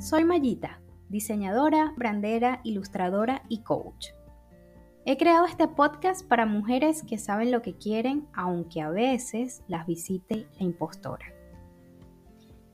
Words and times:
Soy 0.00 0.24
Mayita, 0.24 0.80
diseñadora, 1.10 1.92
brandera, 1.94 2.62
ilustradora 2.64 3.42
y 3.50 3.58
coach. 3.58 4.06
He 5.04 5.18
creado 5.18 5.44
este 5.44 5.68
podcast 5.68 6.26
para 6.26 6.46
mujeres 6.46 7.02
que 7.02 7.18
saben 7.18 7.50
lo 7.50 7.60
que 7.60 7.76
quieren, 7.76 8.26
aunque 8.32 8.80
a 8.80 8.88
veces 8.88 9.62
las 9.68 9.86
visite 9.86 10.46
la 10.58 10.64
impostora. 10.64 11.26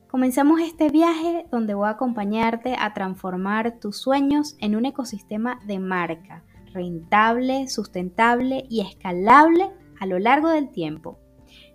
Comencemos 0.07 0.61
este 0.61 0.87
viaje 0.87 1.47
donde 1.51 1.73
voy 1.73 1.87
a 1.87 1.91
acompañarte 1.91 2.77
a 2.79 2.93
transformar 2.93 3.77
tus 3.81 3.97
sueños 3.97 4.55
en 4.61 4.77
un 4.77 4.85
ecosistema 4.85 5.59
de 5.67 5.79
marca, 5.79 6.45
rentable, 6.71 7.67
sustentable 7.67 8.63
y 8.69 8.79
escalable 8.79 9.69
a 9.99 10.05
lo 10.05 10.17
largo 10.17 10.47
del 10.47 10.71
tiempo, 10.71 11.19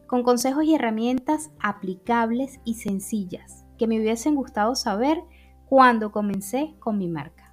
con 0.07 0.23
consejos 0.23 0.65
y 0.65 0.75
herramientas 0.75 1.51
aplicables 1.61 2.59
y 2.65 2.77
sencillas 2.77 3.67
que 3.77 3.87
me 3.87 4.01
hubiesen 4.01 4.35
gustado 4.35 4.77
saber 4.77 5.23
cuando 5.73 6.13
comencé 6.13 6.75
con 6.81 6.99
mi 6.99 7.09
marca. 7.09 7.51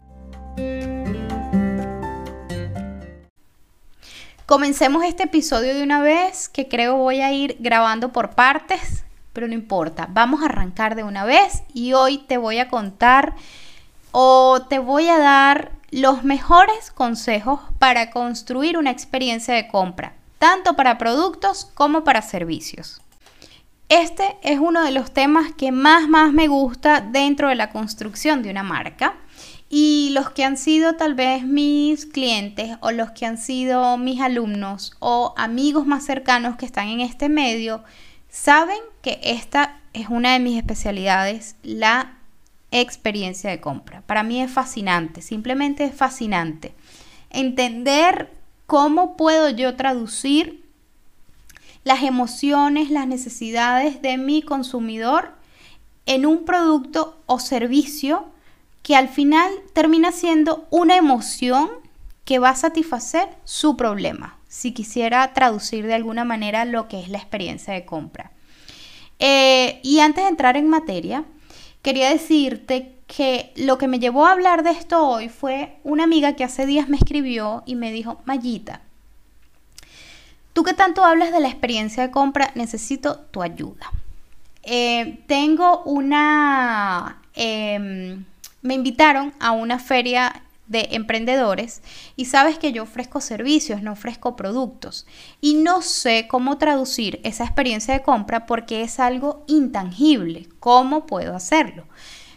Comencemos 4.46 5.06
este 5.06 5.24
episodio 5.24 5.74
de 5.74 5.84
una 5.84 6.02
vez 6.02 6.50
que 6.50 6.68
creo 6.68 6.98
voy 6.98 7.22
a 7.22 7.32
ir 7.32 7.56
grabando 7.62 8.12
por 8.12 8.32
partes, 8.32 9.06
pero 9.32 9.48
no 9.48 9.54
importa, 9.54 10.10
vamos 10.12 10.42
a 10.42 10.48
arrancar 10.48 10.96
de 10.96 11.06
una 11.06 11.24
vez 11.24 11.64
y 11.74 11.94
hoy 11.94 12.18
te 12.18 12.36
voy 12.36 12.60
a 12.60 12.68
contar 12.68 13.36
o 14.12 14.64
te 14.68 14.80
voy 14.80 15.08
a 15.08 15.18
dar 15.18 15.72
los 15.90 16.26
mejores 16.26 16.92
consejos 16.92 17.62
para 17.80 18.12
construir 18.12 18.78
una 18.78 18.92
experiencia 18.92 19.54
de 19.54 19.70
compra, 19.70 20.12
tanto 20.40 20.76
para 20.76 20.98
productos 20.98 21.72
como 21.74 22.04
para 22.04 22.22
servicios. 22.22 23.02
Este 23.90 24.38
es 24.44 24.60
uno 24.60 24.84
de 24.84 24.92
los 24.92 25.12
temas 25.12 25.52
que 25.52 25.72
más, 25.72 26.08
más 26.08 26.32
me 26.32 26.48
gusta 26.48 27.02
dentro 27.02 27.50
de 27.50 27.56
la 27.56 27.72
construcción 27.72 28.44
de 28.44 28.52
una 28.52 28.62
marca. 28.62 29.16
Y 29.68 30.12
los 30.14 30.30
que 30.30 30.44
han 30.44 30.58
sido 30.58 30.94
tal 30.94 31.16
vez 31.16 31.44
mis 31.44 32.06
clientes 32.06 32.78
o 32.82 32.92
los 32.92 33.12
que 33.12 33.26
han 33.26 33.40
sido 33.40 33.98
mis 33.98 34.22
alumnos 34.22 34.94
o 35.00 35.34
amigos 35.38 35.88
más 35.88 36.06
cercanos 36.06 36.56
que 36.56 36.68
están 36.68 36.88
en 36.88 37.02
este 37.02 37.30
medio, 37.30 37.84
saben 38.30 38.78
que 39.02 39.20
esta 39.24 39.80
es 39.94 40.10
una 40.10 40.34
de 40.34 40.40
mis 40.40 40.58
especialidades, 40.58 41.56
la 41.64 42.18
experiencia 42.70 43.50
de 43.50 43.60
compra. 43.60 44.02
Para 44.06 44.22
mí 44.22 44.40
es 44.40 44.52
fascinante, 44.52 45.24
simplemente 45.24 45.84
es 45.86 45.96
fascinante. 45.96 46.76
Entender 47.32 48.32
cómo 48.68 49.18
puedo 49.18 49.50
yo 49.50 49.76
traducir 49.76 50.69
las 51.84 52.04
emociones, 52.04 52.90
las 52.90 53.08
necesidades 53.08 54.02
de 54.02 54.18
mi 54.18 54.42
consumidor 54.42 55.34
en 56.06 56.26
un 56.26 56.46
producto 56.46 57.22
o 57.26 57.40
servicio 57.40 58.26
que 58.84 58.96
al 58.96 59.10
final 59.10 59.52
termina 59.74 60.12
siendo 60.12 60.68
una 60.72 60.96
emoción 60.96 61.70
que 62.26 62.40
va 62.40 62.50
a 62.50 62.56
satisfacer 62.56 63.28
su 63.44 63.76
problema, 63.76 64.38
si 64.48 64.72
quisiera 64.72 65.34
traducir 65.34 65.86
de 65.86 65.94
alguna 65.94 66.26
manera 66.26 66.66
lo 66.66 66.88
que 66.88 67.00
es 67.00 67.10
la 67.10 67.18
experiencia 67.18 67.74
de 67.74 67.86
compra. 67.86 68.32
Eh, 69.20 69.80
y 69.84 70.00
antes 70.00 70.24
de 70.24 70.30
entrar 70.30 70.58
en 70.58 70.70
materia, 70.70 71.26
quería 71.82 72.10
decirte 72.10 72.96
que 73.08 73.52
lo 73.56 73.78
que 73.78 73.88
me 73.88 74.00
llevó 74.00 74.26
a 74.26 74.32
hablar 74.32 74.64
de 74.64 74.72
esto 74.72 75.08
hoy 75.08 75.30
fue 75.30 75.80
una 75.84 76.04
amiga 76.04 76.34
que 76.34 76.44
hace 76.44 76.66
días 76.66 76.88
me 76.88 76.98
escribió 76.98 77.64
y 77.66 77.76
me 77.76 77.92
dijo, 77.92 78.22
Mayita, 78.26 78.82
Tú 80.54 80.64
que 80.64 80.74
tanto 80.74 81.06
hablas 81.06 81.32
de 81.32 81.40
la 81.40 81.48
experiencia 81.48 82.04
de 82.04 82.12
compra, 82.12 82.52
necesito 82.56 83.18
tu 83.32 83.42
ayuda. 83.42 83.92
Eh, 84.64 85.24
tengo 85.28 85.84
una... 85.84 87.22
Em, 87.34 88.26
me 88.62 88.74
invitaron 88.74 89.34
a 89.40 89.52
una 89.52 89.80
feria 89.80 90.44
de 90.70 90.90
emprendedores 90.92 91.82
y 92.16 92.26
sabes 92.26 92.60
que 92.60 92.72
yo 92.72 92.84
ofrezco 92.84 93.22
servicios, 93.22 93.82
no 93.82 93.94
ofrezco 93.94 94.36
productos 94.36 95.08
y 95.42 95.56
no 95.56 95.82
sé 95.82 96.28
cómo 96.30 96.58
traducir 96.58 97.20
esa 97.24 97.44
experiencia 97.44 97.96
de 97.96 98.04
compra 98.04 98.46
porque 98.46 98.84
es 98.84 99.00
algo 99.00 99.44
intangible. 99.48 100.48
¿Cómo 100.60 101.08
puedo 101.08 101.36
hacerlo? 101.36 101.86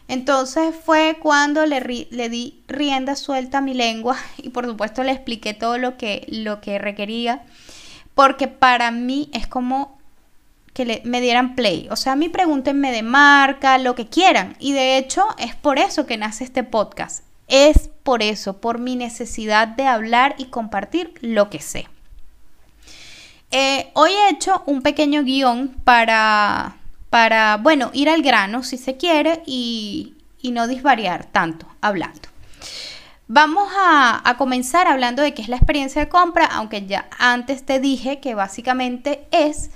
Entonces 0.08 0.74
fue 0.74 1.18
cuando 1.20 1.66
le, 1.66 2.08
le, 2.10 2.28
di 2.28 2.62
rienda 2.68 3.16
suelta 3.16 3.58
a 3.58 3.62
mi 3.62 3.74
lengua 3.74 4.16
y 4.38 4.48
por 4.48 4.66
supuesto 4.66 5.04
le 5.04 5.12
expliqué 5.12 5.54
todo 5.54 5.76
lo 5.78 5.96
que, 5.96 6.26
lo 6.28 6.60
que 6.60 6.78
requería 6.78 7.42
porque 8.14 8.48
para 8.48 8.90
mí 8.90 9.30
es 9.32 9.46
como 9.46 9.98
que 10.72 11.02
me 11.04 11.20
dieran 11.20 11.54
play. 11.54 11.88
O 11.90 11.96
sea, 11.96 12.12
a 12.12 12.16
mí 12.16 12.28
pregúntenme 12.28 12.92
de 12.92 13.02
marca, 13.02 13.78
lo 13.78 13.94
que 13.94 14.06
quieran. 14.06 14.56
Y 14.58 14.72
de 14.72 14.96
hecho 14.96 15.24
es 15.38 15.54
por 15.54 15.78
eso 15.78 16.06
que 16.06 16.16
nace 16.16 16.44
este 16.44 16.64
podcast. 16.64 17.24
Es 17.48 17.90
por 18.02 18.22
eso, 18.22 18.58
por 18.60 18.78
mi 18.78 18.96
necesidad 18.96 19.68
de 19.68 19.86
hablar 19.86 20.34
y 20.38 20.46
compartir 20.46 21.14
lo 21.20 21.50
que 21.50 21.60
sé. 21.60 21.88
Eh, 23.50 23.90
hoy 23.92 24.10
he 24.10 24.30
hecho 24.30 24.62
un 24.64 24.80
pequeño 24.80 25.22
guion 25.24 25.68
para, 25.84 26.76
para, 27.10 27.58
bueno, 27.58 27.90
ir 27.92 28.08
al 28.08 28.22
grano 28.22 28.62
si 28.62 28.78
se 28.78 28.96
quiere 28.96 29.42
y, 29.44 30.14
y 30.40 30.52
no 30.52 30.66
disvariar 30.66 31.26
tanto 31.26 31.66
hablando. 31.82 32.31
Vamos 33.34 33.66
a, 33.74 34.34
comenzar 34.36 34.86
hablando 34.86 35.22
de 35.22 35.32
qué 35.32 35.40
es 35.40 35.48
la 35.48 35.56
experiencia 35.56 36.02
de 36.02 36.10
compra, 36.10 36.44
aunque 36.44 36.84
ya 36.84 37.08
antes 37.18 37.64
te 37.64 37.80
dije 37.80 38.20
que 38.20 38.34
básicamente 38.34 39.26
es 39.30 39.70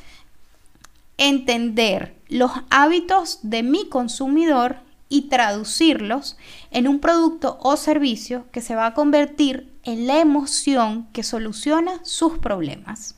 entender 1.16 2.14
los 2.28 2.50
hábitos 2.68 3.38
de 3.40 3.62
mi 3.62 3.88
consumidor 3.88 4.80
y 5.08 5.30
traducirlos 5.30 6.36
en 6.70 6.86
un 6.86 7.00
producto 7.00 7.58
o 7.62 7.78
servicio 7.78 8.44
que 8.52 8.60
se 8.60 8.74
va 8.74 8.88
a 8.88 8.92
convertir 8.92 9.72
en 9.84 10.06
la 10.06 10.20
emoción 10.20 11.08
que 11.14 11.22
soluciona 11.22 12.04
sus 12.04 12.36
problemas 12.36 13.14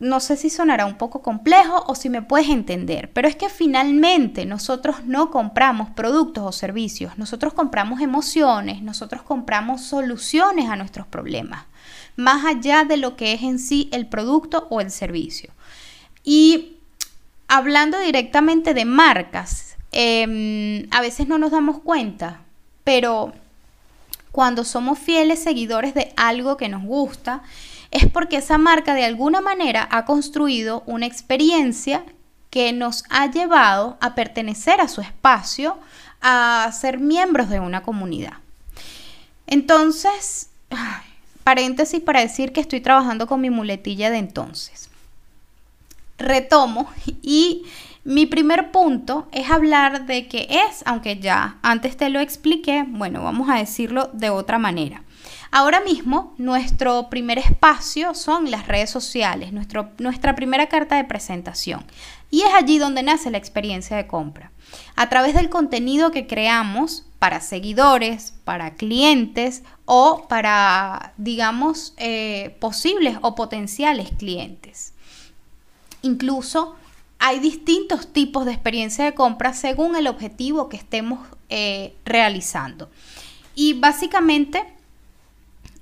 no 0.00 0.20
sé 0.20 0.36
si 0.36 0.50
sonará 0.50 0.86
un 0.86 0.96
poco 0.96 1.22
complejo 1.22 1.84
o 1.86 1.94
si 1.94 2.08
me 2.08 2.22
puedes 2.22 2.48
entender, 2.48 3.10
pero 3.12 3.28
es 3.28 3.36
que 3.36 3.48
finalmente 3.48 4.46
nosotros 4.46 5.04
no 5.04 5.30
compramos 5.30 5.90
productos 5.90 6.44
o 6.44 6.52
servicios, 6.52 7.18
nosotros 7.18 7.52
compramos 7.52 8.00
emociones, 8.00 8.82
nosotros 8.82 9.22
compramos 9.22 9.82
soluciones 9.82 10.70
a 10.70 10.76
nuestros 10.76 11.06
problemas, 11.06 11.64
más 12.16 12.44
allá 12.44 12.84
de 12.84 12.96
lo 12.96 13.16
que 13.16 13.32
es 13.32 13.42
en 13.42 13.58
sí 13.58 13.88
el 13.92 14.06
producto 14.06 14.66
o 14.70 14.80
el 14.80 14.90
servicio. 14.90 15.50
Y 16.22 16.76
hablando 17.48 17.98
directamente 17.98 18.74
de 18.74 18.84
marcas, 18.84 19.76
em, 19.92 20.86
a 20.90 21.00
veces 21.00 21.26
no 21.26 21.38
nos 21.38 21.50
damos 21.50 21.80
cuenta, 21.80 22.40
pero 22.84 23.32
cuando 24.30 24.64
somos 24.64 24.98
fieles 24.98 25.42
seguidores 25.42 25.94
de 25.94 26.12
algo 26.16 26.56
que 26.56 26.68
nos 26.68 26.84
gusta, 26.84 27.42
es 27.90 28.06
porque 28.06 28.36
esa 28.36 28.58
marca 28.58 28.94
de 28.94 29.04
alguna 29.04 29.40
manera 29.40 29.88
ha 29.90 30.04
construido 30.04 30.82
una 30.86 31.06
experiencia 31.06 32.04
que 32.50 32.72
nos 32.72 33.04
ha 33.10 33.30
llevado 33.30 33.96
a 34.00 34.14
pertenecer 34.14 34.80
a 34.80 34.88
su 34.88 35.00
espacio, 35.00 35.78
a 36.20 36.70
ser 36.72 36.98
miembros 36.98 37.48
de 37.48 37.60
una 37.60 37.82
comunidad. 37.82 38.34
Entonces, 39.46 40.50
paréntesis 41.44 42.00
para 42.00 42.20
decir 42.20 42.52
que 42.52 42.60
estoy 42.60 42.80
trabajando 42.80 43.26
con 43.26 43.40
mi 43.40 43.50
muletilla 43.50 44.10
de 44.10 44.18
entonces. 44.18 44.90
Retomo 46.18 46.90
y 47.22 47.64
mi 48.04 48.26
primer 48.26 48.70
punto 48.70 49.28
es 49.32 49.50
hablar 49.50 50.06
de 50.06 50.28
que 50.28 50.48
es, 50.50 50.82
aunque 50.84 51.18
ya 51.18 51.58
antes 51.62 51.96
te 51.96 52.08
lo 52.08 52.20
expliqué, 52.20 52.84
bueno, 52.88 53.22
vamos 53.22 53.48
a 53.50 53.56
decirlo 53.56 54.10
de 54.12 54.30
otra 54.30 54.58
manera. 54.58 55.02
Ahora 55.50 55.80
mismo 55.80 56.34
nuestro 56.36 57.08
primer 57.08 57.38
espacio 57.38 58.14
son 58.14 58.50
las 58.50 58.66
redes 58.66 58.90
sociales, 58.90 59.52
nuestra 59.52 60.34
primera 60.34 60.68
carta 60.68 60.96
de 60.96 61.04
presentación. 61.04 61.84
Y 62.30 62.42
es 62.42 62.52
allí 62.54 62.78
donde 62.78 63.02
nace 63.02 63.30
la 63.30 63.38
experiencia 63.38 63.96
de 63.96 64.06
compra. 64.06 64.52
A 64.96 65.08
través 65.08 65.34
del 65.34 65.48
contenido 65.48 66.10
que 66.10 66.26
creamos 66.26 67.06
para 67.18 67.40
seguidores, 67.40 68.34
para 68.44 68.74
clientes 68.74 69.62
o 69.86 70.26
para, 70.28 71.14
digamos, 71.16 71.94
eh, 71.96 72.56
posibles 72.60 73.16
o 73.22 73.34
potenciales 73.34 74.10
clientes. 74.18 74.92
Incluso 76.02 76.76
hay 77.18 77.40
distintos 77.40 78.12
tipos 78.12 78.44
de 78.44 78.52
experiencia 78.52 79.04
de 79.04 79.14
compra 79.14 79.54
según 79.54 79.96
el 79.96 80.06
objetivo 80.06 80.68
que 80.68 80.76
estemos 80.76 81.26
eh, 81.48 81.96
realizando. 82.04 82.90
Y 83.54 83.72
básicamente 83.72 84.77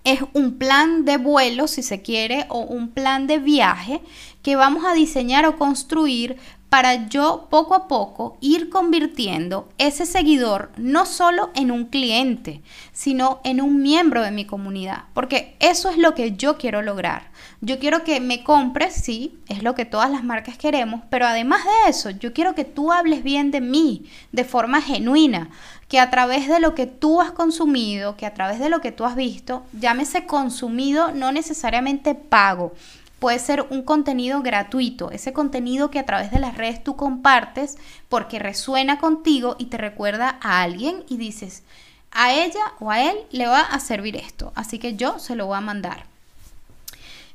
es 0.07 0.21
un 0.35 0.57
plan 0.57 1.05
de 1.05 1.17
vuelo, 1.17 1.67
si 1.67 1.83
se 1.83 2.01
quiere, 2.01 2.47
o 2.49 2.61
un 2.61 2.91
plan 2.91 3.27
de 3.27 3.41
viaje 3.41 4.01
que 4.41 4.55
vamos 4.55 4.85
a 4.85 4.95
diseñar 4.95 5.45
o 5.47 5.59
construir 5.59 6.37
para 6.69 7.09
yo 7.09 7.47
poco 7.49 7.75
a 7.75 7.89
poco 7.89 8.37
ir 8.41 8.71
convirtiendo 8.71 9.69
ese 9.79 10.05
seguidor 10.05 10.73
no 10.77 11.07
solo 11.07 11.51
en 11.55 11.71
un 11.71 11.87
cliente, 11.87 12.63
sino 12.93 13.41
en 13.45 13.61
un 13.61 13.83
miembro 13.83 14.23
de 14.23 14.33
mi 14.33 14.45
comunidad, 14.45 15.05
porque 15.15 15.57
eso 15.61 15.89
es 15.89 15.97
lo 15.97 16.15
que 16.15 16.33
yo 16.33 16.59
quiero 16.59 16.83
lograr. 16.83 17.31
Yo 17.61 17.79
quiero 17.79 18.05
que 18.05 18.21
me 18.21 18.45
compres, 18.45 18.95
sí, 18.95 19.39
es 19.49 19.63
lo 19.63 19.75
que 19.75 19.85
todas 19.85 20.11
las 20.11 20.25
marcas 20.25 20.59
queremos, 20.59 21.03
pero 21.09 21.27
además 21.27 21.65
de 21.65 21.91
eso, 21.91 22.11
yo 22.11 22.33
quiero 22.33 22.55
que 22.55 22.65
tú 22.65 22.93
hables 22.93 23.23
bien 23.23 23.51
de 23.51 23.61
mí, 23.61 24.07
de 24.33 24.45
forma 24.45 24.83
genuina, 24.83 25.51
que 25.89 26.01
a 26.01 26.11
través 26.11 26.49
de 26.49 26.61
lo 26.61 26.75
que 26.75 26.87
tú 26.87 27.21
has 27.21 27.31
consumido, 27.31 28.17
que 28.17 28.27
a 28.27 28.35
través 28.35 28.59
de 28.59 28.69
lo 28.69 28.81
que 28.81 28.93
tú 28.93 29.05
has 29.05 29.15
visto, 29.15 29.65
llámese 29.73 30.27
consumido, 30.27 31.13
no 31.13 31.33
necesariamente 31.33 32.15
pago, 32.15 32.75
Puede 33.19 33.39
ser 33.39 33.67
un 33.71 33.83
contenido 33.83 34.43
gratuito, 34.43 35.11
ese 35.11 35.33
contenido 35.33 35.91
que 35.91 35.99
a 35.99 36.07
través 36.07 36.31
de 36.31 36.39
las 36.39 36.57
redes 36.57 36.85
tú 36.85 36.97
compartes 36.97 37.79
porque 38.09 38.39
resuena 38.39 38.99
contigo 38.99 39.57
y 39.59 39.67
te 39.67 39.79
recuerda 39.79 40.39
a 40.43 40.63
alguien 40.63 41.05
y 41.09 41.17
dices, 41.17 41.63
a 42.11 42.33
ella 42.33 42.73
o 42.79 42.91
a 42.91 43.03
él 43.03 43.17
le 43.31 43.47
va 43.47 43.61
a 43.61 43.81
servir 43.81 44.17
esto, 44.17 44.53
así 44.55 44.79
que 44.79 44.97
yo 44.97 45.19
se 45.19 45.35
lo 45.35 45.47
voy 45.47 45.57
a 45.57 45.63
mandar. 45.63 46.05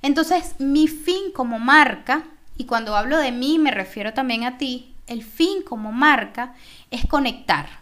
Entonces, 0.01 0.55
mi 0.59 0.87
fin 0.87 1.31
como 1.33 1.59
marca, 1.59 2.23
y 2.57 2.65
cuando 2.65 2.95
hablo 2.95 3.17
de 3.17 3.31
mí 3.31 3.59
me 3.59 3.71
refiero 3.71 4.13
también 4.13 4.43
a 4.43 4.57
ti, 4.57 4.93
el 5.07 5.23
fin 5.23 5.61
como 5.63 5.91
marca 5.91 6.53
es 6.89 7.05
conectar. 7.05 7.81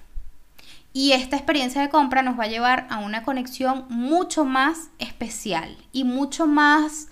Y 0.91 1.11
esta 1.11 1.35
experiencia 1.35 1.81
de 1.81 1.89
compra 1.89 2.23
nos 2.23 2.39
va 2.39 2.45
a 2.45 2.49
llevar 2.49 2.87
a 2.89 2.97
una 2.97 3.23
conexión 3.23 3.85
mucho 3.89 4.43
más 4.43 4.89
especial 4.97 5.77
y 5.91 6.03
mucho 6.03 6.47
más 6.47 7.07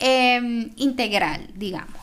Em, 0.00 0.72
integral, 0.76 1.46
digamos. 1.54 2.00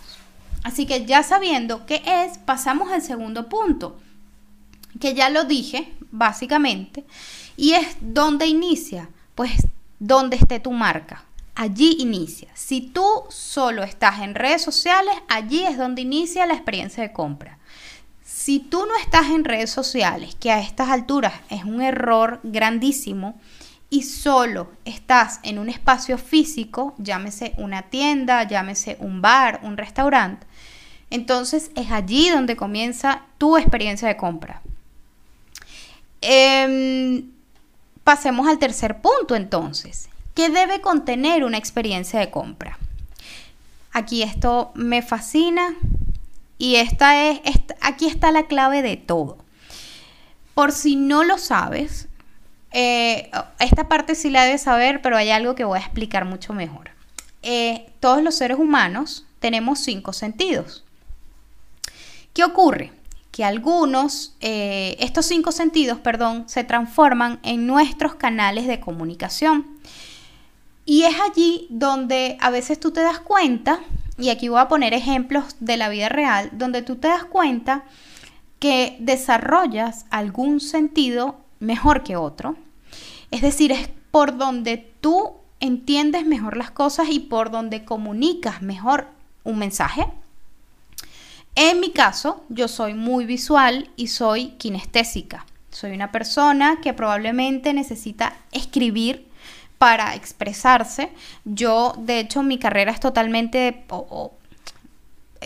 Así 0.63 0.85
que 0.85 1.05
ya 1.05 1.23
sabiendo 1.23 1.85
qué 1.85 2.03
es, 2.05 2.38
pasamos 2.38 2.91
al 2.91 3.01
segundo 3.01 3.49
punto, 3.49 3.99
que 4.99 5.13
ya 5.13 5.29
lo 5.29 5.45
dije, 5.45 5.94
básicamente, 6.11 7.03
y 7.55 7.73
es 7.73 7.97
dónde 8.01 8.45
inicia. 8.45 9.09
Pues 9.35 9.67
donde 9.99 10.35
esté 10.35 10.59
tu 10.59 10.71
marca. 10.71 11.23
Allí 11.55 11.97
inicia. 11.99 12.49
Si 12.53 12.81
tú 12.81 13.05
solo 13.29 13.83
estás 13.83 14.21
en 14.21 14.35
redes 14.35 14.61
sociales, 14.61 15.15
allí 15.27 15.63
es 15.63 15.77
donde 15.77 16.03
inicia 16.03 16.45
la 16.45 16.53
experiencia 16.53 17.01
de 17.01 17.13
compra. 17.13 17.57
Si 18.23 18.59
tú 18.59 18.85
no 18.85 18.95
estás 18.97 19.27
en 19.27 19.43
redes 19.43 19.71
sociales, 19.71 20.35
que 20.35 20.51
a 20.51 20.59
estas 20.59 20.89
alturas 20.89 21.33
es 21.50 21.63
un 21.63 21.81
error 21.81 22.39
grandísimo, 22.43 23.39
y 23.89 24.04
solo 24.04 24.69
estás 24.86 25.39
en 25.44 25.60
un 25.60 25.69
espacio 25.69 26.18
físico, 26.18 26.94
llámese 26.98 27.54
una 27.57 27.84
tienda, 27.84 28.44
llámese 28.44 28.98
un 29.00 29.22
bar, 29.22 29.62
un 29.63 29.78
restaurante, 29.78 30.45
entonces 31.10 31.72
es 31.75 31.92
allí 31.92 32.30
donde 32.30 32.57
comienza 32.57 33.24
tu 33.38 33.57
experiencia 33.57 34.07
de 34.07 34.18
compra. 34.18 34.62
Em, 36.22 37.31
pasemos 38.04 38.48
al 38.48 38.60
tercer 38.60 39.01
punto 39.01 39.36
entonces. 39.36 40.10
¿Qué 40.34 40.50
debe 40.50 40.81
contener 40.81 41.44
una 41.44 41.57
experiencia 41.57 42.19
de 42.19 42.30
compra? 42.30 42.78
Aquí 43.94 44.22
esto 44.22 44.72
me 44.75 45.01
fascina 45.01 45.75
y 46.57 46.75
esta 46.75 47.30
es, 47.30 47.39
aquí 47.81 48.07
está 48.07 48.31
la 48.31 48.48
clave 48.48 48.81
de 48.81 48.98
todo. 48.98 49.38
Por 50.54 50.72
si 50.72 50.95
no 50.95 51.24
lo 51.24 51.38
sabes, 51.38 52.07
eh, 52.71 53.31
esta 53.59 53.87
parte 53.87 54.15
sí 54.15 54.29
la 54.29 54.43
debes 54.43 54.61
saber, 54.61 55.01
pero 55.01 55.17
hay 55.17 55.29
algo 55.29 55.55
que 55.55 55.63
voy 55.63 55.77
a 55.77 55.81
explicar 55.81 56.25
mucho 56.25 56.53
mejor. 56.53 56.91
Eh, 57.43 57.89
todos 57.99 58.21
los 58.21 58.35
seres 58.35 58.57
humanos 58.59 59.25
tenemos 59.39 59.79
cinco 59.79 60.13
sentidos. 60.13 60.83
¿Qué 62.33 62.43
ocurre? 62.43 62.91
Que 63.31 63.43
algunos, 63.43 64.35
eh, 64.41 64.97
estos 64.99 65.25
cinco 65.25 65.51
sentidos, 65.51 65.99
perdón, 65.99 66.49
se 66.49 66.63
transforman 66.63 67.39
en 67.43 67.67
nuestros 67.67 68.15
canales 68.15 68.67
de 68.67 68.79
comunicación. 68.79 69.65
Y 70.85 71.03
es 71.03 71.15
allí 71.19 71.67
donde 71.69 72.37
a 72.39 72.49
veces 72.49 72.79
tú 72.79 72.91
te 72.91 73.01
das 73.01 73.19
cuenta, 73.19 73.79
y 74.17 74.29
aquí 74.29 74.49
voy 74.49 74.59
a 74.59 74.67
poner 74.67 74.93
ejemplos 74.93 75.55
de 75.59 75.77
la 75.77 75.89
vida 75.89 76.09
real, 76.09 76.49
donde 76.53 76.81
tú 76.81 76.95
te 76.95 77.07
das 77.07 77.25
cuenta 77.25 77.83
que 78.59 78.97
desarrollas 78.99 80.05
algún 80.09 80.59
sentido 80.59 81.46
mejor 81.59 82.04
que 82.04 82.15
otro 82.15 82.56
es 83.31 83.42
decir, 83.42 83.71
es 83.71 83.89
por 84.12 84.38
donde 84.38 84.77
tú 84.77 85.33
entiendes 85.59 86.25
mejor 86.25 86.57
las 86.57 86.71
cosas 86.71 87.07
y 87.09 87.19
por 87.19 87.51
donde 87.51 87.83
comunicas 87.83 88.62
mejor 88.62 89.07
un 89.44 89.59
mensaje. 89.59 90.07
En 91.56 91.80
mi 91.80 91.92
caso, 91.92 92.44
yo 92.50 92.68
soy 92.68 92.94
muy 92.94 93.25
visual 93.25 93.89
y 93.95 94.07
soy 94.07 94.50
kinestésica. 94.51 95.45
Soy 95.71 95.92
una 95.92 96.12
persona 96.12 96.80
que 96.81 96.94
probablemente 96.94 97.74
necesita 97.74 98.33
escribir 98.51 99.27
para 99.77 100.15
expresarse. 100.15 101.12
Yo, 101.44 101.94
de 101.98 102.19
hecho, 102.19 102.44
mi 102.44 102.57
carrera 102.57 102.92
es 102.92 103.00
totalmente, 103.00 103.86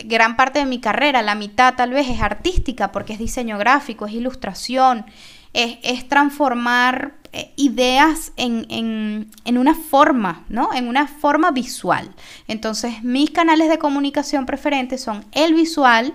gran 0.04 0.36
parte 0.36 0.60
de 0.60 0.66
mi 0.66 0.80
carrera, 0.80 1.22
la 1.22 1.34
mitad 1.34 1.74
tal 1.74 1.90
vez 1.90 2.08
es 2.08 2.20
artística 2.20 2.92
porque 2.92 3.14
es 3.14 3.18
diseño 3.18 3.58
gráfico, 3.58 4.06
es 4.06 4.12
ilustración, 4.12 5.04
es, 5.52 6.08
transformar 6.08 7.14
eh, 7.32 7.52
ideas 7.56 8.32
en, 8.36 9.30
una 9.46 9.74
forma, 9.74 10.44
¿no? 10.48 10.72
En 10.72 10.88
una 10.88 11.06
forma 11.06 11.50
visual. 11.50 12.10
Entonces, 12.48 13.02
mis 13.02 13.30
canales 13.30 13.68
de 13.68 13.78
comunicación 13.78 14.46
preferentes 14.46 15.02
son 15.02 15.24
el 15.32 15.54
visual 15.54 16.14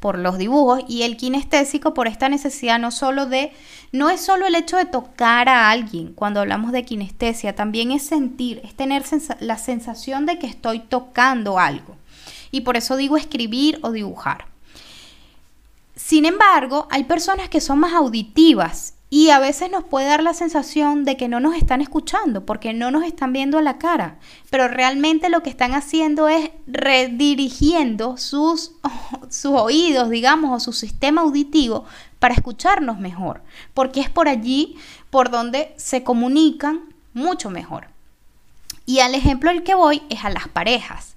por 0.00 0.18
los 0.18 0.38
dibujos 0.38 0.82
y 0.88 1.02
el 1.02 1.16
kinestésico 1.16 1.94
por 1.94 2.08
esta 2.08 2.28
necesidad 2.28 2.78
no 2.78 2.90
solo 2.90 3.26
de, 3.26 3.52
no 3.92 4.10
es 4.10 4.20
solo 4.20 4.46
el 4.46 4.54
hecho 4.54 4.76
de 4.76 4.86
tocar 4.86 5.48
a 5.48 5.70
alguien 5.70 6.12
cuando 6.14 6.40
hablamos 6.40 6.72
de 6.72 6.84
kinestesia, 6.84 7.54
también 7.54 7.90
es 7.90 8.06
sentir, 8.06 8.60
es 8.64 8.74
tener 8.74 9.04
la 9.40 9.58
sensación 9.58 10.26
de 10.26 10.38
que 10.38 10.46
estoy 10.46 10.80
tocando 10.80 11.58
algo. 11.58 11.96
Y 12.50 12.62
por 12.62 12.76
eso 12.76 12.96
digo 12.96 13.16
escribir 13.16 13.78
o 13.82 13.90
dibujar. 13.90 14.53
Sin 15.96 16.26
embargo, 16.26 16.88
hay 16.90 17.04
personas 17.04 17.48
que 17.48 17.60
son 17.60 17.78
más 17.78 17.92
auditivas 17.92 18.94
y 19.10 19.30
a 19.30 19.38
veces 19.38 19.70
nos 19.70 19.84
puede 19.84 20.08
dar 20.08 20.24
la 20.24 20.34
sensación 20.34 21.04
de 21.04 21.16
que 21.16 21.28
no 21.28 21.38
nos 21.38 21.54
están 21.54 21.80
escuchando 21.80 22.44
porque 22.44 22.72
no 22.72 22.90
nos 22.90 23.04
están 23.04 23.32
viendo 23.32 23.58
a 23.58 23.62
la 23.62 23.78
cara, 23.78 24.18
pero 24.50 24.66
realmente 24.66 25.28
lo 25.28 25.44
que 25.44 25.50
están 25.50 25.72
haciendo 25.72 26.28
es 26.28 26.50
redirigiendo 26.66 28.16
sus, 28.16 28.72
sus 29.30 29.52
oídos, 29.52 30.10
digamos, 30.10 30.50
o 30.50 30.58
su 30.58 30.72
sistema 30.72 31.20
auditivo 31.20 31.84
para 32.18 32.34
escucharnos 32.34 32.98
mejor, 32.98 33.42
porque 33.72 34.00
es 34.00 34.10
por 34.10 34.28
allí 34.28 34.76
por 35.10 35.30
donde 35.30 35.74
se 35.76 36.02
comunican 36.02 36.80
mucho 37.12 37.50
mejor. 37.50 37.86
Y 38.84 38.98
al 38.98 39.14
ejemplo 39.14 39.48
al 39.50 39.62
que 39.62 39.76
voy 39.76 40.02
es 40.10 40.24
a 40.24 40.30
las 40.30 40.48
parejas. 40.48 41.14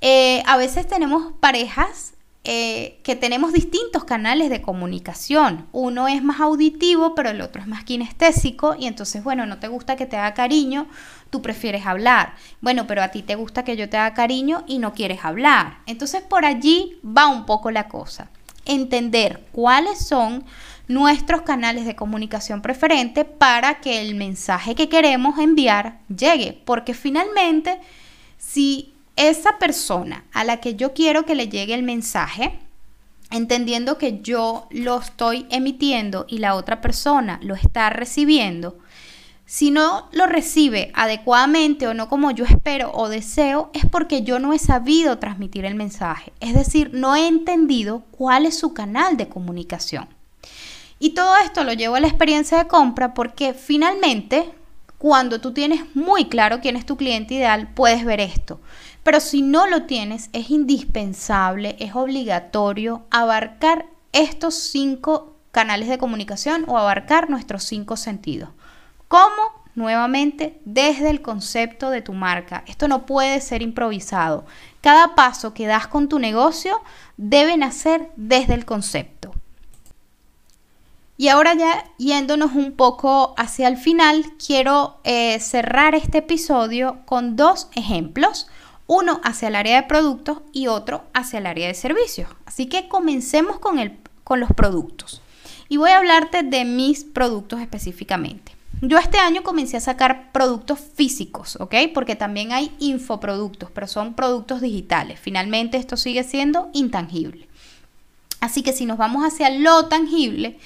Eh, 0.00 0.42
a 0.46 0.56
veces 0.56 0.86
tenemos 0.86 1.32
parejas 1.40 2.13
eh, 2.46 3.00
que 3.02 3.16
tenemos 3.16 3.54
distintos 3.54 4.04
canales 4.04 4.50
de 4.50 4.60
comunicación. 4.60 5.66
Uno 5.72 6.08
es 6.08 6.22
más 6.22 6.40
auditivo, 6.40 7.14
pero 7.14 7.30
el 7.30 7.40
otro 7.40 7.62
es 7.62 7.66
más 7.66 7.84
kinestésico 7.84 8.76
y 8.78 8.86
entonces, 8.86 9.24
bueno, 9.24 9.46
no 9.46 9.58
te 9.58 9.68
gusta 9.68 9.96
que 9.96 10.04
te 10.04 10.18
haga 10.18 10.34
cariño, 10.34 10.86
tú 11.30 11.40
prefieres 11.40 11.86
hablar. 11.86 12.34
Bueno, 12.60 12.86
pero 12.86 13.02
a 13.02 13.08
ti 13.08 13.22
te 13.22 13.34
gusta 13.34 13.64
que 13.64 13.78
yo 13.78 13.88
te 13.88 13.96
haga 13.96 14.14
cariño 14.14 14.62
y 14.66 14.78
no 14.78 14.92
quieres 14.92 15.24
hablar. 15.24 15.78
Entonces, 15.86 16.20
por 16.22 16.44
allí 16.44 16.98
va 17.02 17.28
un 17.28 17.46
poco 17.46 17.70
la 17.70 17.88
cosa. 17.88 18.28
Entender 18.66 19.46
cuáles 19.52 20.06
son 20.06 20.44
nuestros 20.86 21.42
canales 21.42 21.86
de 21.86 21.96
comunicación 21.96 22.60
preferente 22.60 23.24
para 23.24 23.80
que 23.80 24.02
el 24.02 24.16
mensaje 24.16 24.74
que 24.74 24.90
queremos 24.90 25.38
enviar 25.38 25.98
llegue, 26.14 26.60
porque 26.66 26.92
finalmente 26.92 27.80
si 28.36 28.93
esa 29.16 29.58
persona 29.58 30.24
a 30.32 30.44
la 30.44 30.58
que 30.58 30.74
yo 30.74 30.92
quiero 30.92 31.24
que 31.24 31.34
le 31.34 31.48
llegue 31.48 31.74
el 31.74 31.82
mensaje, 31.82 32.58
entendiendo 33.30 33.98
que 33.98 34.20
yo 34.20 34.68
lo 34.70 34.98
estoy 34.98 35.46
emitiendo 35.50 36.26
y 36.28 36.38
la 36.38 36.54
otra 36.54 36.80
persona 36.80 37.38
lo 37.42 37.54
está 37.54 37.90
recibiendo, 37.90 38.78
si 39.46 39.70
no 39.70 40.08
lo 40.12 40.26
recibe 40.26 40.90
adecuadamente 40.94 41.86
o 41.86 41.94
no 41.94 42.08
como 42.08 42.30
yo 42.30 42.44
espero 42.44 42.90
o 42.94 43.08
deseo, 43.08 43.70
es 43.74 43.84
porque 43.84 44.22
yo 44.22 44.38
no 44.38 44.54
he 44.54 44.58
sabido 44.58 45.18
transmitir 45.18 45.66
el 45.66 45.74
mensaje. 45.74 46.32
Es 46.40 46.54
decir, 46.54 46.90
no 46.94 47.14
he 47.14 47.26
entendido 47.26 48.04
cuál 48.10 48.46
es 48.46 48.58
su 48.58 48.72
canal 48.72 49.18
de 49.18 49.28
comunicación. 49.28 50.08
Y 50.98 51.10
todo 51.10 51.36
esto 51.36 51.62
lo 51.64 51.74
llevo 51.74 51.96
a 51.96 52.00
la 52.00 52.08
experiencia 52.08 52.56
de 52.56 52.68
compra 52.68 53.12
porque 53.12 53.52
finalmente, 53.52 54.50
cuando 54.98 55.40
tú 55.40 55.52
tienes 55.52 55.94
muy 55.94 56.26
claro 56.26 56.60
quién 56.60 56.76
es 56.76 56.86
tu 56.86 56.96
cliente 56.96 57.34
ideal, 57.34 57.68
puedes 57.74 58.04
ver 58.04 58.20
esto. 58.20 58.60
Pero 59.02 59.20
si 59.20 59.42
no 59.42 59.66
lo 59.66 59.82
tienes, 59.82 60.30
es 60.32 60.50
indispensable, 60.50 61.76
es 61.78 61.94
obligatorio 61.94 63.02
abarcar 63.10 63.86
estos 64.12 64.54
cinco 64.54 65.34
canales 65.50 65.88
de 65.88 65.98
comunicación 65.98 66.64
o 66.68 66.78
abarcar 66.78 67.28
nuestros 67.28 67.64
cinco 67.64 67.96
sentidos. 67.96 68.48
¿Cómo? 69.08 69.64
Nuevamente, 69.74 70.60
desde 70.64 71.10
el 71.10 71.20
concepto 71.20 71.90
de 71.90 72.00
tu 72.00 72.12
marca. 72.12 72.64
Esto 72.66 72.88
no 72.88 73.06
puede 73.06 73.40
ser 73.40 73.60
improvisado. 73.62 74.46
cada 74.80 75.14
paso 75.14 75.54
que 75.54 75.66
das 75.66 75.86
con 75.86 76.08
tu 76.08 76.18
negocio 76.18 76.80
debe 77.16 77.56
nacer 77.56 78.10
desde 78.16 78.54
el 78.54 78.64
concepto. 78.64 79.34
Y 81.16 81.28
ahora 81.28 81.54
ya 81.54 81.84
yéndonos 81.96 82.52
un 82.52 82.72
poco 82.72 83.34
hacia 83.36 83.68
el 83.68 83.76
final, 83.76 84.24
quiero 84.44 84.98
eh, 85.04 85.38
cerrar 85.38 85.94
este 85.94 86.18
episodio 86.18 86.98
con 87.04 87.36
dos 87.36 87.68
ejemplos, 87.76 88.48
uno 88.86 89.20
hacia 89.22 89.48
el 89.48 89.54
área 89.54 89.80
de 89.80 89.86
productos 89.86 90.38
y 90.52 90.66
otro 90.66 91.04
hacia 91.14 91.38
el 91.38 91.46
área 91.46 91.68
de 91.68 91.74
servicios. 91.74 92.28
Así 92.46 92.66
que 92.66 92.88
comencemos 92.88 93.60
con, 93.60 93.78
el, 93.78 93.96
con 94.24 94.40
los 94.40 94.50
productos. 94.50 95.22
Y 95.68 95.76
voy 95.76 95.90
a 95.90 95.98
hablarte 95.98 96.42
de 96.42 96.64
mis 96.64 97.04
productos 97.04 97.60
específicamente. 97.60 98.52
Yo 98.80 98.98
este 98.98 99.18
año 99.18 99.44
comencé 99.44 99.76
a 99.76 99.80
sacar 99.80 100.32
productos 100.32 100.80
físicos, 100.94 101.56
¿ok? 101.60 101.74
Porque 101.94 102.16
también 102.16 102.52
hay 102.52 102.72
infoproductos, 102.80 103.70
pero 103.70 103.86
son 103.86 104.14
productos 104.14 104.60
digitales. 104.60 105.20
Finalmente 105.20 105.78
esto 105.78 105.96
sigue 105.96 106.24
siendo 106.24 106.70
intangible. 106.74 107.48
Así 108.40 108.62
que 108.62 108.72
si 108.72 108.84
nos 108.84 108.98
vamos 108.98 109.24
hacia 109.24 109.48
lo 109.48 109.86
tangible, 109.86 110.58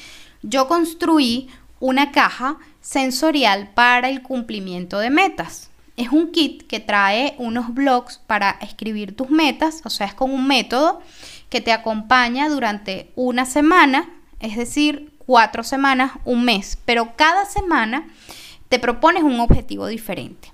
yo 0.43 0.69
construí 0.69 1.49
una 1.81 2.13
caja 2.13 2.57
sensorial 2.81 3.71
para 3.75 4.09
el 4.09 4.23
cumplimiento 4.23 4.99
de 4.99 5.11
metas. 5.11 5.71
Es 5.97 6.11
un 6.11 6.31
kit 6.31 6.67
que 6.67 6.81
trae 6.81 7.35
unos 7.39 7.75
blogs 7.75 8.19
para 8.19 8.51
escribir 8.61 9.17
tus 9.17 9.31
metas, 9.31 9.83
o 9.85 9.91
sea, 9.91 10.07
es 10.07 10.15
como 10.15 10.35
un 10.35 10.47
método 10.47 11.01
que 11.49 11.61
te 11.61 11.73
acompaña 11.73 12.49
durante 12.49 13.11
una 13.17 13.45
semana, 13.45 14.09
es 14.41 14.57
decir, 14.57 15.13
cuatro 15.19 15.65
semanas, 15.65 16.13
un 16.25 16.45
mes, 16.45 16.79
pero 16.85 17.17
cada 17.17 17.45
semana 17.45 18.07
te 18.69 18.79
propones 18.79 19.23
un 19.23 19.41
objetivo 19.41 19.87
diferente. 19.87 20.53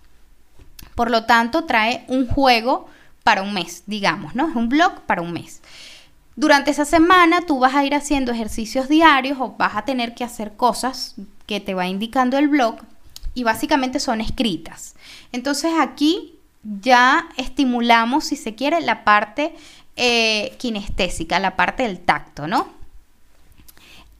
Por 0.94 1.10
lo 1.10 1.24
tanto, 1.24 1.64
trae 1.64 2.04
un 2.08 2.26
juego 2.26 2.88
para 3.22 3.42
un 3.42 3.52
mes, 3.52 3.82
digamos, 3.86 4.34
¿no? 4.34 4.48
Es 4.48 4.54
un 4.54 4.68
blog 4.68 5.00
para 5.02 5.22
un 5.22 5.32
mes. 5.32 5.60
Durante 6.36 6.72
esa 6.72 6.84
semana 6.84 7.42
tú 7.42 7.60
vas 7.60 7.74
a 7.74 7.84
ir 7.84 7.94
haciendo 7.94 8.32
ejercicios 8.32 8.88
diarios 8.88 9.38
o 9.40 9.54
vas 9.56 9.76
a 9.76 9.84
tener 9.84 10.14
que 10.14 10.24
hacer 10.24 10.56
cosas 10.56 11.14
que 11.46 11.60
te 11.60 11.74
va 11.74 11.86
indicando 11.86 12.38
el 12.38 12.48
blog 12.48 12.76
y 13.34 13.44
básicamente 13.44 14.00
son 14.00 14.20
escritas. 14.20 14.94
Entonces 15.32 15.72
aquí 15.78 16.34
ya 16.80 17.28
estimulamos, 17.36 18.24
si 18.24 18.36
se 18.36 18.54
quiere, 18.54 18.80
la 18.80 19.04
parte 19.04 19.54
eh, 19.96 20.54
kinestésica, 20.58 21.38
la 21.38 21.56
parte 21.56 21.84
del 21.84 22.00
tacto, 22.00 22.48
¿no? 22.48 22.68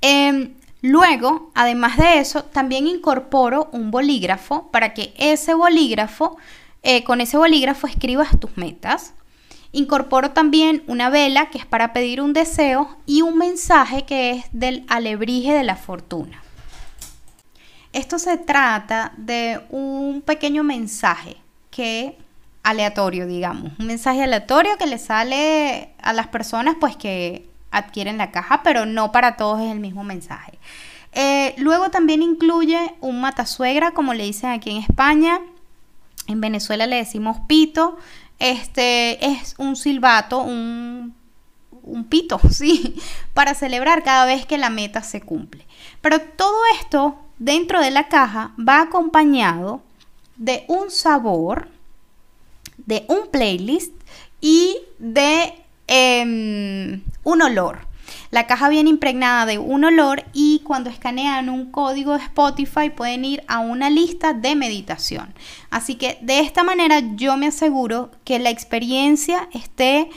Em, 0.01 0.55
luego, 0.83 1.51
además 1.55 1.97
de 1.97 2.19
eso, 2.19 2.45
también 2.45 2.87
incorporo 2.87 3.71
un 3.73 3.91
bolígrafo 3.91 4.71
para 4.71 4.95
que 4.95 5.15
ese 5.17 5.55
bolígrafo, 5.55 6.37
eh, 6.83 7.03
con 7.05 7.21
ese 7.21 7.39
bolígrafo 7.39 7.87
escribas 7.87 8.39
tus 8.39 8.57
metas. 8.57 9.15
Incorporo 9.75 10.31
también 10.31 10.85
una 10.87 11.11
vela 11.11 11.51
que 11.51 11.59
es 11.59 11.67
para 11.67 11.93
pedir 11.93 12.21
un 12.21 12.33
deseo 12.33 12.97
y 13.07 13.23
un 13.23 13.37
mensaje 13.37 14.05
que 14.05 14.31
es 14.31 14.45
del 14.53 14.85
alebrije 14.89 15.53
de 15.53 15.65
la 15.65 15.75
fortuna. 15.75 16.41
Esto 17.93 18.21
se 18.21 18.37
trata 18.37 19.13
de 19.17 19.61
un 19.71 20.23
pequeño 20.23 20.63
mensaje 20.63 21.39
que 21.73 22.17
aleatorio, 22.63 23.27
digamos, 23.27 23.73
un 23.81 23.87
mensaje 23.89 24.23
aleatorio 24.23 24.79
que 24.79 24.87
le 24.87 24.99
sale 24.99 25.93
a 26.01 26.13
las 26.13 26.29
personas 26.29 26.77
pues 26.79 26.97
que 26.97 27.49
adquieren 27.73 28.17
la 28.17 28.31
caja, 28.31 28.63
pero 28.63 28.87
no 28.87 29.11
para 29.11 29.37
todos 29.37 29.61
es 29.61 29.73
el 29.73 29.81
mismo 29.81 30.05
mensaje. 30.05 30.57
Eh, 31.15 31.53
luego 31.59 31.91
también 31.91 32.23
incluye 32.23 32.95
un 33.01 33.21
matasuegra, 33.21 33.91
como 33.91 34.15
le 34.15 34.23
dicen 34.23 34.51
aquí 34.51 34.71
en 34.71 34.77
España. 34.77 35.41
En 36.29 36.41
Venezuela 36.41 36.87
le 36.87 36.97
decimos 36.97 37.39
pito. 37.49 37.99
Este 38.39 39.25
es 39.25 39.55
un 39.59 39.77
silbato, 39.77 40.43
un, 40.43 41.15
un 41.83 42.05
pito, 42.05 42.41
sí, 42.51 42.97
para 43.33 43.55
celebrar 43.55 44.03
cada 44.03 44.27
vez 44.27 44.47
que 44.47 44.59
la 44.59 44.71
meta 44.71 45.03
se 45.03 45.21
cumple. 45.21 45.67
Pero 46.01 46.21
todo 46.21 46.59
esto 46.81 47.17
dentro 47.39 47.81
de 47.81 47.91
la 47.91 48.09
caja 48.09 48.53
va 48.57 48.83
acompañado 48.83 49.83
de 50.37 50.65
un 50.69 50.91
sabor, 50.91 51.69
de 52.77 53.05
un 53.09 53.29
playlist 53.31 53.93
y 54.41 54.79
de 54.99 55.65
Em, 55.87 57.03
un 57.25 57.43
olor. 57.43 57.87
La 58.35 58.49
caja 58.49 58.69
viene 58.69 58.91
impregnada 58.91 59.47
de 59.47 59.59
un 59.59 59.85
olor 59.85 60.25
y 60.33 60.59
cuando 60.65 60.91
escanean 60.91 61.49
un 61.49 61.71
código 61.71 62.15
de 62.15 62.25
Spotify 62.25 62.91
pueden 62.91 63.25
ir 63.25 63.45
a 63.47 63.61
una 63.61 63.91
lista 63.91 64.33
de 64.33 64.57
meditación. 64.57 65.33
Así 65.71 65.95
que 65.95 66.19
de 66.21 66.41
esta 66.41 66.65
manera 66.65 67.01
yo 67.15 67.37
me 67.37 67.47
aseguro 67.47 68.11
que 68.25 68.41
la 68.41 68.51
experiencia 68.51 69.49
esté 69.53 70.11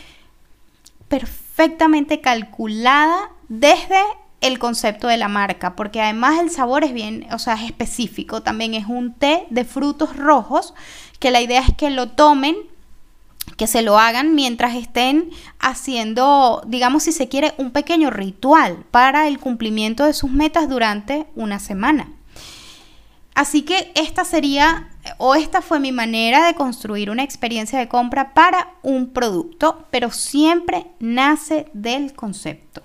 perfectamente 1.10 2.20
calculada 2.20 3.30
desde 3.50 4.02
el 4.42 4.58
concepto 4.58 5.08
de 5.08 5.18
la 5.18 5.28
marca, 5.28 5.76
porque 5.76 6.02
además 6.02 6.40
el 6.40 6.50
sabor 6.50 6.84
es 6.84 6.94
bien, 6.94 7.28
o 7.32 7.38
sea, 7.38 7.54
es 7.54 7.66
específico. 7.66 8.42
También 8.42 8.74
es 8.74 8.88
un 8.88 9.14
té 9.14 9.46
de 9.52 9.64
frutos 9.64 10.18
rojos, 10.18 10.74
que 11.20 11.30
la 11.30 11.42
idea 11.42 11.62
es 11.62 11.76
que 11.76 11.92
lo 11.92 12.10
tomen 12.10 12.56
que 13.58 13.68
se 13.68 13.82
lo 13.82 13.98
hagan 14.00 14.36
mientras 14.36 14.76
estén 14.76 15.32
haciendo, 15.60 16.62
digamos 16.68 17.04
si 17.04 17.12
se 17.12 17.28
quiere, 17.28 17.54
un 17.58 17.72
pequeño 17.72 18.12
ritual 18.12 18.86
para 18.92 19.28
el 19.28 19.40
cumplimiento 19.40 20.06
de 20.06 20.14
sus 20.14 20.32
metas 20.32 20.70
durante 20.70 21.26
una 21.36 21.60
semana. 21.60 22.12
Así 23.34 23.64
que 23.64 23.92
esta 23.96 24.26
sería 24.26 24.90
o 25.18 25.36
esta 25.36 25.62
fue 25.62 25.80
mi 25.80 25.92
manera 25.92 26.46
de 26.48 26.56
construir 26.56 27.10
una 27.10 27.24
experiencia 27.24 27.80
de 27.80 27.88
compra 27.88 28.34
para 28.34 28.74
un 28.82 29.10
producto, 29.14 29.86
pero 29.92 30.12
siempre 30.12 30.88
nace 31.00 31.68
del 31.74 32.14
concepto. 32.14 32.82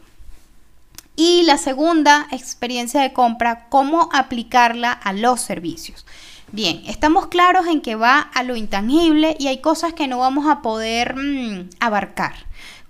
Y 1.16 1.42
la 1.44 1.58
segunda 1.58 2.26
experiencia 2.30 3.02
de 3.02 3.12
compra, 3.12 3.66
cómo 3.68 4.08
aplicarla 4.12 4.92
a 4.92 5.12
los 5.12 5.40
servicios. 5.40 6.06
Bien, 6.52 6.82
estamos 6.86 7.28
claros 7.28 7.66
en 7.66 7.80
que 7.80 7.94
va 7.94 8.20
a 8.20 8.42
lo 8.42 8.56
intangible 8.56 9.34
y 9.38 9.46
hay 9.48 9.62
cosas 9.62 9.94
que 9.94 10.06
no 10.06 10.18
vamos 10.18 10.46
a 10.46 10.60
poder 10.60 11.16
mm, 11.16 11.70
abarcar, 11.80 12.34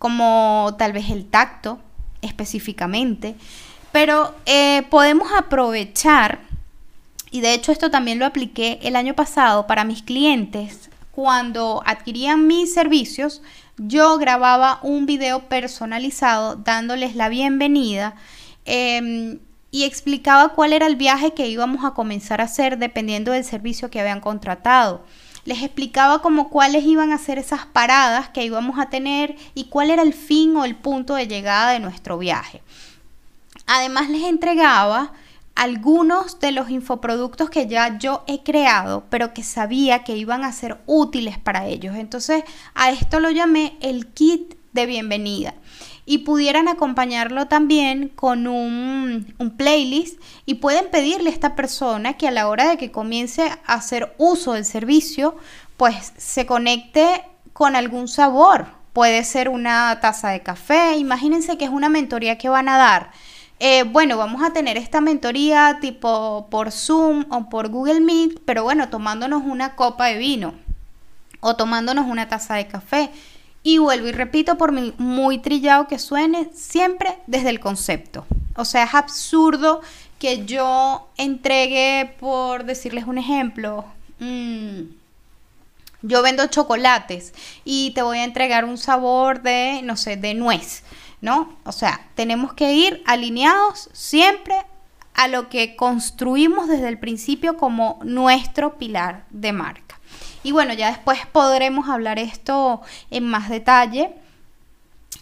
como 0.00 0.74
tal 0.78 0.92
vez 0.92 1.10
el 1.10 1.26
tacto 1.26 1.78
específicamente, 2.22 3.36
pero 3.92 4.34
eh, 4.46 4.82
podemos 4.90 5.30
aprovechar, 5.32 6.40
y 7.30 7.40
de 7.40 7.54
hecho 7.54 7.70
esto 7.70 7.88
también 7.88 8.18
lo 8.18 8.26
apliqué 8.26 8.80
el 8.82 8.96
año 8.96 9.14
pasado 9.14 9.68
para 9.68 9.84
mis 9.84 10.02
clientes, 10.02 10.90
cuando 11.12 11.84
adquirían 11.86 12.48
mis 12.48 12.74
servicios, 12.74 13.42
yo 13.76 14.18
grababa 14.18 14.80
un 14.82 15.06
video 15.06 15.48
personalizado 15.48 16.56
dándoles 16.56 17.14
la 17.14 17.28
bienvenida. 17.28 18.16
Em, 18.64 19.38
y 19.74 19.84
explicaba 19.84 20.50
cuál 20.50 20.74
era 20.74 20.86
el 20.86 20.96
viaje 20.96 21.32
que 21.32 21.48
íbamos 21.48 21.84
a 21.84 21.94
comenzar 21.94 22.42
a 22.42 22.44
hacer 22.44 22.78
dependiendo 22.78 23.32
del 23.32 23.42
servicio 23.42 23.90
que 23.90 24.00
habían 24.00 24.20
contratado. 24.20 25.02
Les 25.44 25.62
explicaba 25.62 26.20
como 26.20 26.50
cuáles 26.50 26.84
iban 26.84 27.10
a 27.10 27.18
ser 27.18 27.38
esas 27.38 27.64
paradas 27.66 28.28
que 28.28 28.44
íbamos 28.44 28.78
a 28.78 28.90
tener 28.90 29.34
y 29.54 29.64
cuál 29.64 29.90
era 29.90 30.02
el 30.02 30.12
fin 30.12 30.54
o 30.56 30.66
el 30.66 30.76
punto 30.76 31.14
de 31.14 31.26
llegada 31.26 31.72
de 31.72 31.80
nuestro 31.80 32.18
viaje. 32.18 32.62
Además 33.66 34.10
les 34.10 34.24
entregaba 34.24 35.12
algunos 35.54 36.38
de 36.38 36.52
los 36.52 36.68
infoproductos 36.68 37.48
que 37.48 37.66
ya 37.66 37.98
yo 37.98 38.24
he 38.26 38.42
creado, 38.42 39.04
pero 39.08 39.32
que 39.32 39.42
sabía 39.42 40.04
que 40.04 40.16
iban 40.16 40.44
a 40.44 40.52
ser 40.52 40.82
útiles 40.84 41.38
para 41.38 41.66
ellos. 41.66 41.96
Entonces 41.96 42.44
a 42.74 42.90
esto 42.90 43.20
lo 43.20 43.30
llamé 43.30 43.78
el 43.80 44.08
kit 44.08 44.54
de 44.72 44.84
bienvenida 44.84 45.54
y 46.04 46.18
pudieran 46.18 46.68
acompañarlo 46.68 47.46
también 47.46 48.08
con 48.08 48.46
un, 48.46 49.34
playlist 49.56 50.20
y 50.46 50.54
pueden 50.54 50.90
pedirle 50.90 51.30
a 51.30 51.32
esta 51.32 51.54
persona 51.54 52.14
que 52.14 52.28
a 52.28 52.32
la 52.32 52.48
hora 52.48 52.68
de 52.68 52.76
que 52.76 52.90
comience 52.90 53.42
a 53.42 53.74
hacer 53.74 54.14
uso 54.18 54.54
del 54.54 54.64
servicio, 54.64 55.36
pues 55.76 56.12
se 56.16 56.46
conecte 56.46 57.24
con 57.52 57.76
algún 57.76 58.08
sabor. 58.08 58.66
Puede 58.92 59.24
ser 59.24 59.48
una 59.48 60.00
taza 60.00 60.30
de 60.30 60.42
café, 60.42 60.96
imagínense 60.96 61.56
que 61.56 61.64
es 61.64 61.70
una 61.70 61.88
mentoría 61.88 62.36
que 62.36 62.48
van 62.48 62.68
a 62.68 62.76
dar. 62.76 63.10
Eh, 63.58 63.84
bueno, 63.84 64.18
vamos 64.18 64.42
a 64.42 64.52
tener 64.52 64.76
esta 64.76 65.00
mentoría 65.00 65.78
tipo 65.80 66.48
por 66.50 66.72
Zoom 66.72 67.26
o 67.30 67.48
por 67.48 67.68
Google 67.68 68.00
Meet, 68.00 68.40
pero 68.44 68.64
bueno, 68.64 68.88
tomándonos 68.88 69.44
una 69.44 69.76
copa 69.76 70.06
de 70.06 70.18
vino 70.18 70.54
o 71.40 71.54
tomándonos 71.56 72.06
una 72.06 72.28
taza 72.28 72.54
de 72.54 72.66
café 72.66 73.10
y 73.62 73.78
vuelvo 73.78 74.08
y 74.08 74.12
repito, 74.12 74.56
por 74.58 74.72
muy 74.72 75.38
trillado 75.38 75.86
que 75.86 75.98
suene, 75.98 76.50
siempre 76.52 77.18
desde 77.26 77.50
el 77.50 77.60
concepto. 77.60 78.26
O 78.56 78.64
sea, 78.64 78.84
es 78.84 78.94
absurdo 78.94 79.80
que 80.18 80.44
yo 80.44 81.08
entregue, 81.16 82.16
por 82.20 82.64
decirles 82.64 83.06
un 83.06 83.18
ejemplo, 83.18 83.84
mm, 84.18 84.82
yo 86.02 86.22
vendo 86.22 86.46
chocolates 86.48 87.32
y 87.64 87.92
te 87.92 88.02
voy 88.02 88.18
a 88.18 88.24
entregar 88.24 88.64
un 88.64 88.76
sabor 88.76 89.42
de, 89.42 89.80
no 89.84 89.96
sé, 89.96 90.16
de 90.16 90.34
nuez, 90.34 90.82
¿no? 91.20 91.56
O 91.64 91.72
sea, 91.72 92.08
tenemos 92.14 92.52
que 92.54 92.72
ir 92.72 93.02
alineados 93.06 93.88
siempre 93.92 94.56
a 95.14 95.28
lo 95.28 95.48
que 95.48 95.76
construimos 95.76 96.68
desde 96.68 96.88
el 96.88 96.98
principio 96.98 97.56
como 97.56 98.00
nuestro 98.02 98.78
pilar 98.78 99.24
de 99.30 99.52
marca. 99.52 99.91
Y 100.42 100.52
bueno, 100.52 100.74
ya 100.74 100.88
después 100.88 101.20
podremos 101.30 101.88
hablar 101.88 102.18
esto 102.18 102.82
en 103.10 103.24
más 103.24 103.48
detalle. 103.48 104.14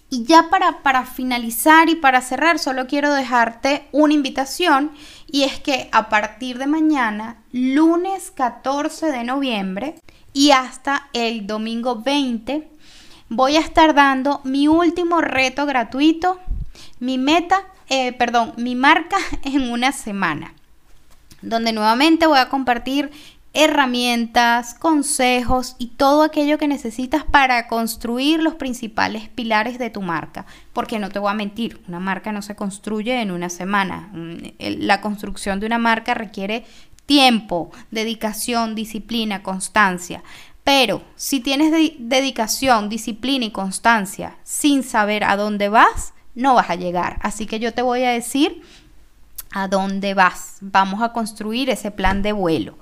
Y 0.09 0.25
ya 0.25 0.51
para, 0.51 0.83
para 0.83 1.05
finalizar 1.05 1.89
y 1.89 1.95
para 1.95 2.21
cerrar, 2.21 2.59
solo 2.59 2.87
quiero 2.89 3.15
dejarte 3.15 3.87
una 3.93 4.15
invitación 4.15 4.91
y 5.31 5.45
es 5.45 5.61
que 5.61 5.89
a 5.93 6.09
partir 6.09 6.59
de 6.59 6.67
mañana, 6.67 7.37
lunes 7.53 8.33
14 8.33 9.13
de 9.13 9.23
noviembre 9.23 9.95
y 10.33 10.51
hasta 10.51 11.09
el 11.13 11.47
domingo 11.47 11.97
20, 11.97 12.69
voy 13.29 13.57
a 13.57 13.61
estar 13.61 13.95
dando 13.95 14.41
mi 14.43 14.67
último 14.67 15.21
reto 15.21 15.67
gratuito, 15.67 16.41
mi 16.99 17.17
meta, 17.17 17.63
eh, 17.89 18.13
perdón, 18.13 18.55
mi 18.57 18.75
marca 18.75 19.19
en 19.45 19.71
una 19.71 19.93
semana, 19.93 20.55
donde 21.41 21.73
nuevamente 21.73 22.27
voy 22.27 22.39
a 22.39 22.49
compartir 22.49 23.13
herramientas, 23.53 24.75
consejos 24.75 25.75
y 25.79 25.89
todo 25.89 26.23
aquello 26.23 26.57
que 26.57 26.69
necesitas 26.69 27.25
para 27.25 27.67
construir 27.67 28.41
los 28.41 28.55
principales 28.55 29.29
pilares 29.29 29.79
de 29.79 29.91
tu 29.91 30.03
marca. 30.03 30.47
Porque 30.73 30.99
no 30.99 31.09
te 31.09 31.19
voy 31.19 31.31
a 31.31 31.35
mentir, 31.35 31.81
una 31.89 31.99
marca 31.99 32.33
no 32.33 32.43
se 32.43 32.55
construye 32.55 33.21
en 33.21 33.31
una 33.31 33.49
semana. 33.49 34.11
Mm, 34.13 34.37
la 34.59 35.01
construcción 35.01 35.59
de 35.59 35.67
una 35.67 35.79
marca 35.79 36.15
requiere 36.15 36.65
tiempo, 37.07 37.73
dedicación, 37.91 38.77
disciplina, 38.77 39.43
constancia. 39.43 40.23
Pero 40.63 41.03
si 41.17 41.41
tienes 41.41 41.73
dedicación, 41.99 42.89
disciplina 42.89 43.47
y 43.47 43.51
constancia 43.51 44.37
sin 44.45 44.85
saber 44.85 45.25
a 45.25 45.37
dónde 45.37 45.69
vas, 45.69 46.13
no 46.37 46.55
vas 46.55 46.71
a 46.71 46.77
llegar. 46.77 47.19
Así 47.23 47.47
que 47.47 47.59
yo 47.59 47.75
te 47.75 47.83
voy 47.83 48.05
a 48.05 48.11
decir 48.11 48.63
a 49.51 49.67
dónde 49.67 50.15
vas. 50.15 50.59
Vamos 50.61 51.03
a 51.03 51.13
construir 51.13 51.71
ese 51.71 51.91
plan 51.91 52.23
de 52.23 52.33
vuelo. 52.33 52.79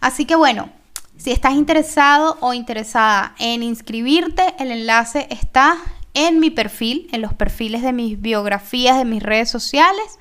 Así 0.00 0.24
que 0.24 0.36
bueno, 0.36 0.70
si 1.16 1.32
estás 1.32 1.54
interesado 1.54 2.36
o 2.40 2.54
interesada 2.54 3.34
en 3.38 3.62
inscribirte, 3.62 4.54
el 4.58 4.70
enlace 4.70 5.26
está 5.30 5.78
en 6.14 6.40
mi 6.40 6.50
perfil, 6.50 7.08
en 7.12 7.22
los 7.22 7.34
perfiles 7.34 7.82
de 7.82 7.92
mis 7.92 8.20
biografías, 8.20 8.96
de 8.98 9.04
mis 9.04 9.22
redes 9.22 9.50
sociales. 9.50 10.18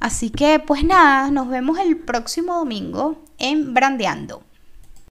Así 0.00 0.30
que 0.30 0.60
pues 0.60 0.84
nada, 0.84 1.30
nos 1.30 1.48
vemos 1.48 1.78
el 1.78 1.96
próximo 1.96 2.54
domingo 2.54 3.24
en 3.38 3.74
Brandeando. 3.74 4.47